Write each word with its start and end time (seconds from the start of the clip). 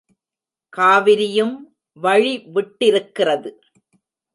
காவிரியும் 0.73 1.53
வழி 1.97 2.33
விட்டிருக்கிறது. 2.53 3.51